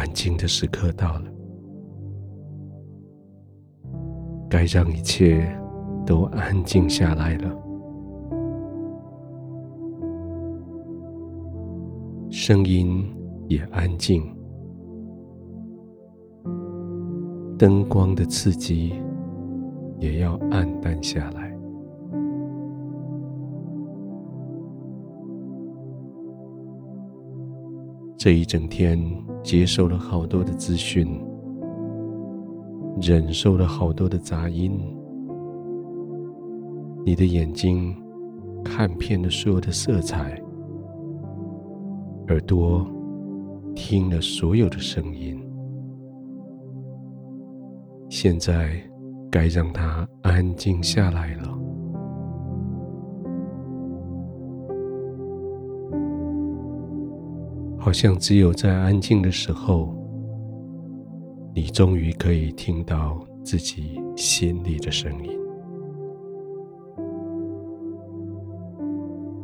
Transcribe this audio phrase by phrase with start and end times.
[0.00, 1.24] 安静的时刻到了，
[4.48, 5.46] 该让一切
[6.06, 7.54] 都安静下来了。
[12.30, 13.04] 声音
[13.46, 14.22] 也安静，
[17.58, 18.94] 灯光的刺激
[19.98, 21.49] 也要暗淡下来。
[28.20, 29.00] 这一整天
[29.42, 31.08] 接受了好多的资讯，
[33.00, 34.78] 忍受了好多的杂音，
[37.02, 37.96] 你的眼睛
[38.62, 40.38] 看遍了所有的色彩，
[42.28, 42.86] 耳朵
[43.74, 45.42] 听了所有的声音，
[48.10, 48.78] 现在
[49.30, 51.59] 该让它安静下来了。
[57.82, 59.96] 好像只有在安静的时候，
[61.54, 65.30] 你终于可以听到自己心里的声音。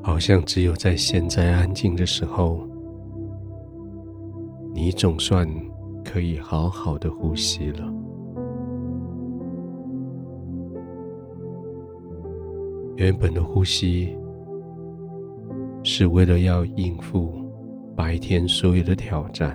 [0.00, 2.60] 好像只有在现在安静的时候，
[4.72, 5.46] 你总算
[6.04, 7.92] 可以好好的呼吸了。
[12.94, 14.16] 原本的呼吸
[15.82, 17.39] 是为了要应付。
[18.02, 19.54] 白天所有的挑战，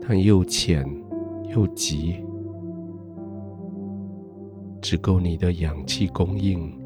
[0.00, 0.84] 它又浅
[1.54, 2.16] 又急，
[4.82, 6.76] 只够你的氧气供应，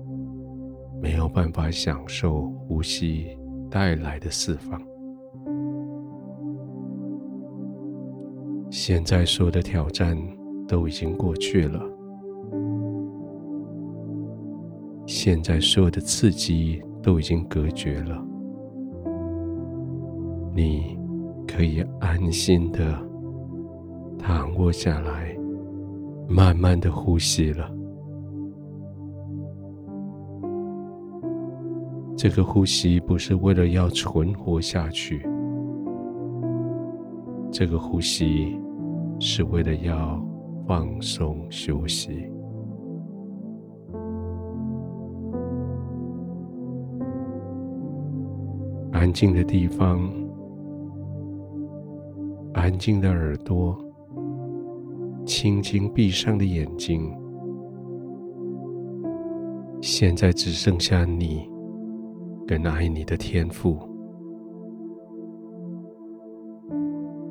[1.01, 3.29] 没有办法享受呼吸
[3.71, 4.79] 带来的释放。
[8.71, 10.15] 现在所有的挑战
[10.69, 11.83] 都已经过去了，
[15.07, 16.83] 现在所有的刺激。
[17.03, 18.23] 都已经隔绝了，
[20.55, 20.99] 你
[21.47, 22.99] 可以安心的
[24.19, 25.37] 躺卧下来，
[26.29, 27.71] 慢慢的呼吸了。
[32.17, 35.25] 这个呼吸不是为了要存活下去，
[37.53, 38.59] 这个呼吸
[39.21, 40.21] 是为了要
[40.67, 42.29] 放松休息。
[48.99, 50.11] 安静的地方，
[52.53, 53.79] 安静的耳朵，
[55.25, 57.09] 轻轻闭上的眼睛。
[59.81, 61.49] 现在只剩下你
[62.45, 63.79] 跟爱你的天父，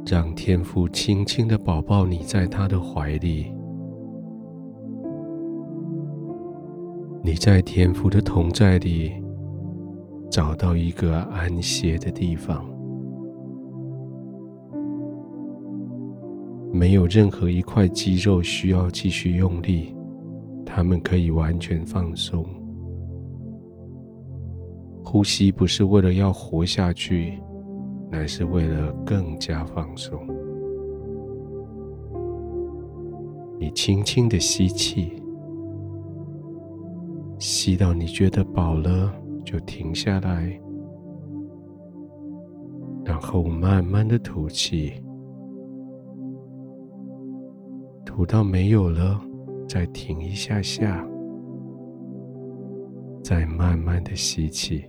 [0.06, 3.54] 让天父轻轻的抱抱你在他的怀里。
[7.22, 9.27] 你在天父的同在里。
[10.30, 12.66] 找到一个安歇的地方，
[16.72, 19.96] 没有任何一块肌肉需要继续用力，
[20.66, 22.46] 它们可以完全放松。
[25.04, 27.40] 呼吸不是为了要活下去，
[28.12, 30.20] 乃是为了更加放松。
[33.58, 35.14] 你轻轻的吸气，
[37.40, 39.12] 吸到你觉得饱了。
[39.48, 40.60] 就停下来，
[43.06, 44.92] 然后慢慢的吐气，
[48.06, 49.22] 吐到没有了，
[49.66, 51.02] 再停一下下，
[53.24, 54.84] 再慢慢的吸气，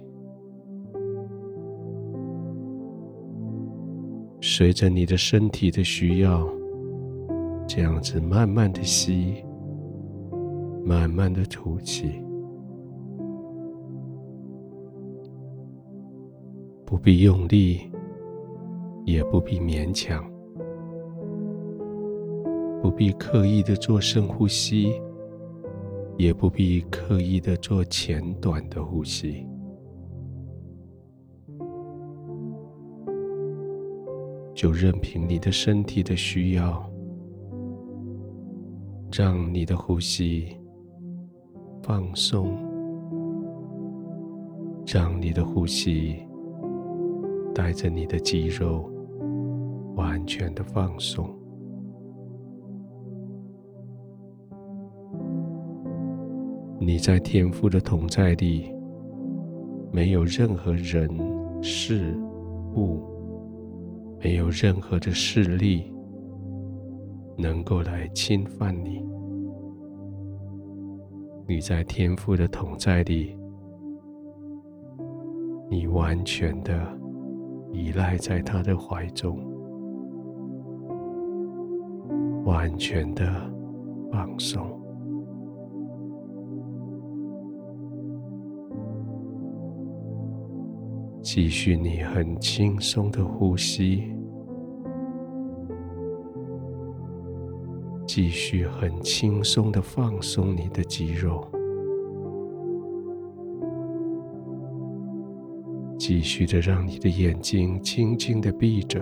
[4.41, 6.45] 随着你的身体的需要，
[7.69, 9.37] 这样子慢慢的吸，
[10.85, 12.21] 慢慢的吐气。
[16.89, 17.83] 不必用力，
[19.05, 20.25] 也不必勉强，
[22.81, 24.95] 不必刻意的做深呼吸，
[26.17, 29.47] 也不必刻意的做浅短的呼吸，
[34.55, 36.91] 就任凭你的身体的需要，
[39.13, 40.57] 让你的呼吸
[41.83, 42.57] 放松，
[44.87, 46.27] 让你的呼吸。
[47.59, 48.89] 带着你的肌肉
[49.97, 51.29] 完全的放松，
[56.79, 58.73] 你在天父的同在里，
[59.91, 61.11] 没有任何人
[61.61, 62.17] 事
[62.77, 63.03] 物，
[64.23, 65.93] 没有任何的势力
[67.37, 69.05] 能够来侵犯你。
[71.49, 73.37] 你在天父的同在里，
[75.69, 76.97] 你完全的。
[77.73, 79.39] 依赖在他的怀中，
[82.45, 83.25] 完全的
[84.11, 84.67] 放松，
[91.23, 94.03] 继续你很轻松的呼吸，
[98.07, 101.47] 继续很轻松的放松你的肌肉。
[106.09, 108.99] 继续的让你的眼睛轻轻的闭着，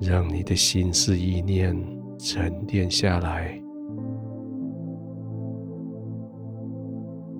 [0.00, 1.76] 让你的心思意念
[2.16, 3.60] 沉淀下来，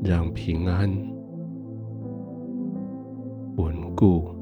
[0.02, 0.90] 让平安、
[3.56, 4.34] 稳固、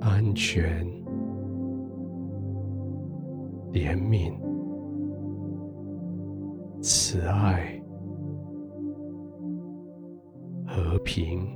[0.00, 0.84] 安全、
[3.72, 4.32] 怜悯、
[6.82, 7.77] 慈爱。
[11.10, 11.48] 平、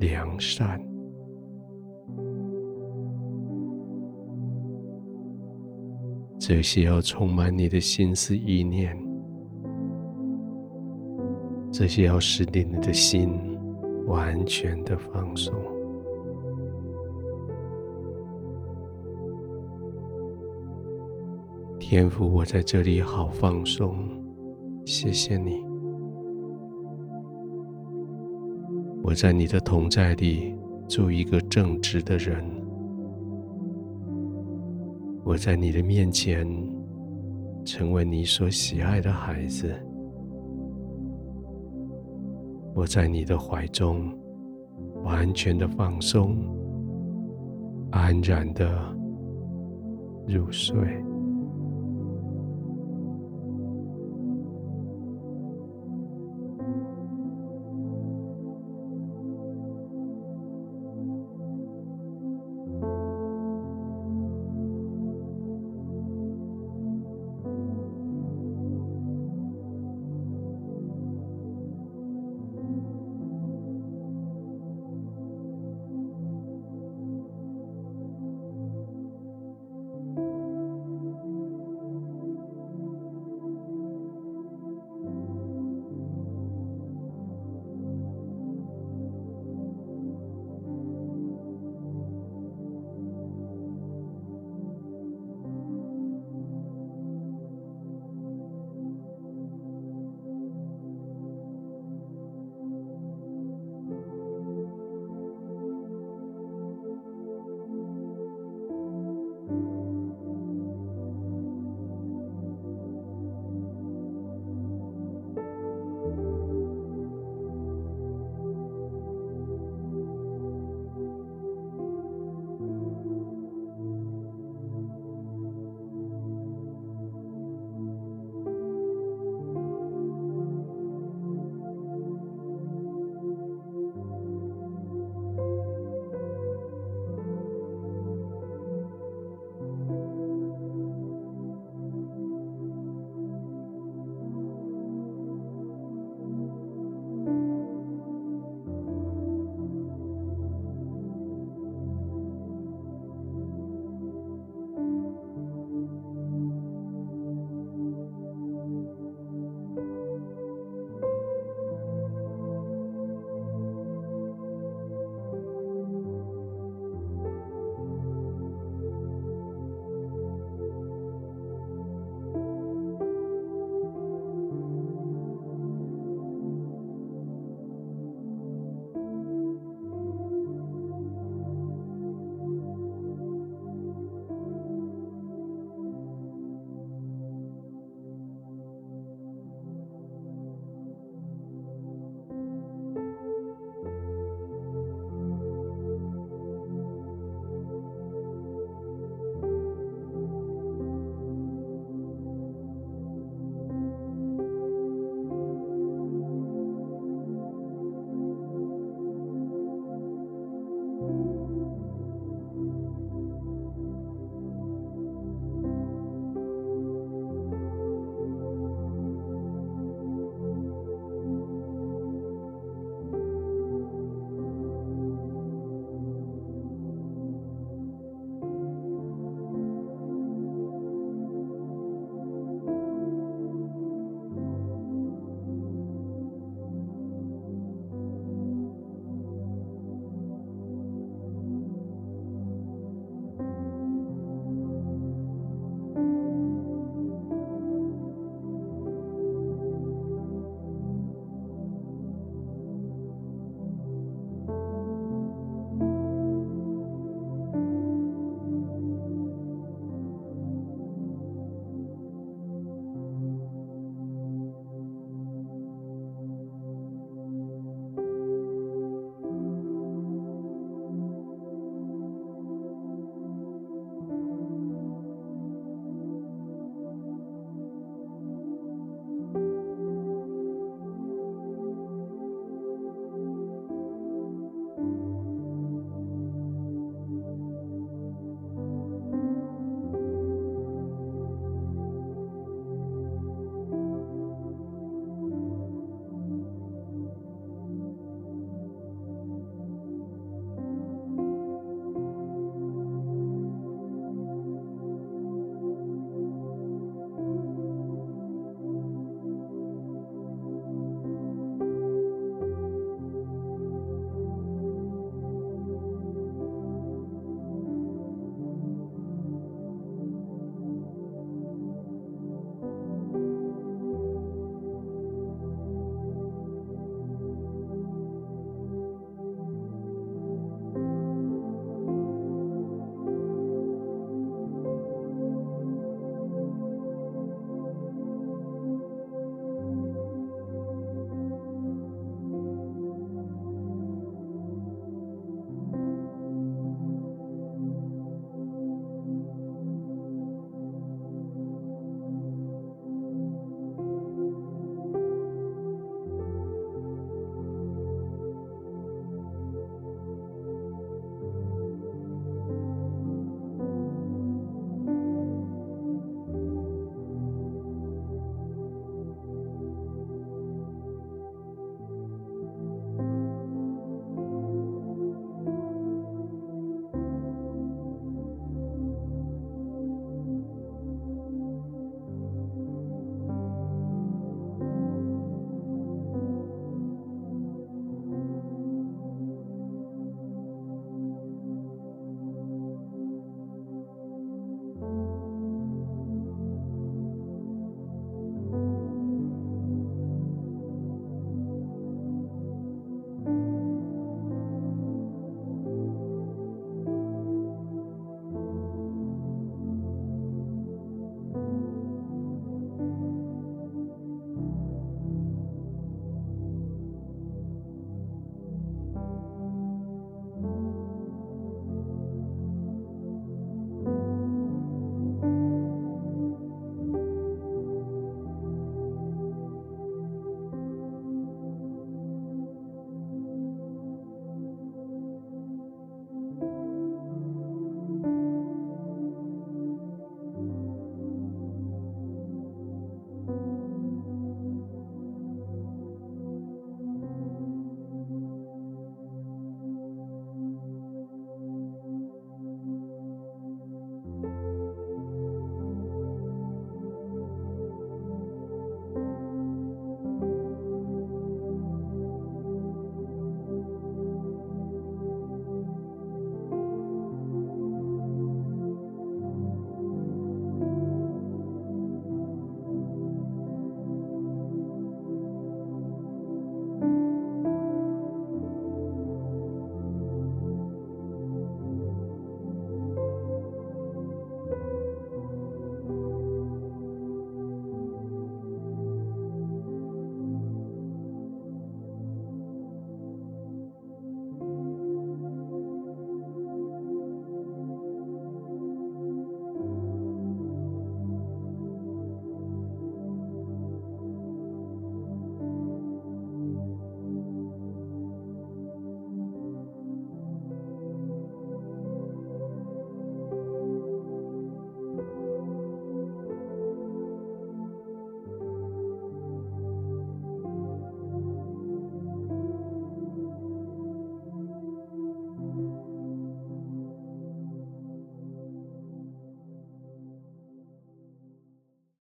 [0.00, 0.84] 良善，
[6.36, 8.98] 这些要充满你的心思意念，
[11.70, 13.38] 这些要使你的心
[14.08, 15.54] 完全的放松。
[21.78, 23.96] 天父，我在这里好放松，
[24.84, 25.67] 谢谢你。
[29.08, 30.54] 我在你的同在里
[30.86, 32.44] 做一个正直的人，
[35.24, 36.46] 我在你的面前
[37.64, 39.74] 成为你所喜爱的孩子，
[42.74, 44.14] 我在你的怀中
[45.02, 46.36] 完全的放松，
[47.90, 48.94] 安然的
[50.26, 50.76] 入睡。